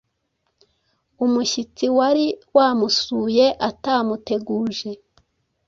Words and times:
umushyitsi 1.25 1.85
wari 1.97 2.25
wamusuye 2.55 3.45
atamuteguje 3.69 4.91